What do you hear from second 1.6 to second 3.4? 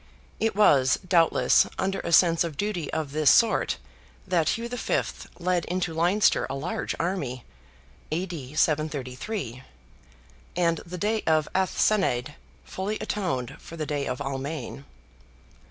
under a sense of duty of this